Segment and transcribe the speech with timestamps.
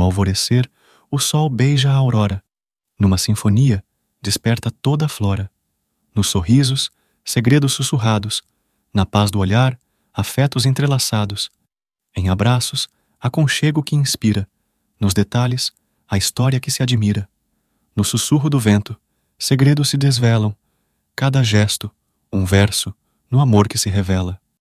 [0.00, 0.66] No alvorecer,
[1.10, 2.42] o sol beija a aurora.
[2.98, 3.84] Numa sinfonia,
[4.22, 5.50] desperta toda a flora.
[6.14, 6.90] Nos sorrisos,
[7.22, 8.42] segredos sussurrados.
[8.94, 9.78] Na paz do olhar,
[10.10, 11.50] afetos entrelaçados.
[12.16, 12.88] Em abraços,
[13.20, 14.48] aconchego que inspira.
[14.98, 15.70] Nos detalhes,
[16.08, 17.28] a história que se admira.
[17.94, 18.98] No sussurro do vento,
[19.38, 20.56] segredos se desvelam.
[21.14, 21.90] Cada gesto,
[22.32, 22.94] um verso,
[23.30, 24.39] no amor que se revela.